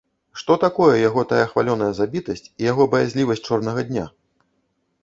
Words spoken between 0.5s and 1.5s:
такое яго тая